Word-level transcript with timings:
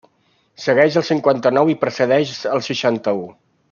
Segueix 0.63 0.97
el 1.01 1.05
cinquanta-nou 1.11 1.71
i 1.75 1.79
precedeix 1.85 2.35
el 2.57 2.67
seixanta-u. 2.73 3.27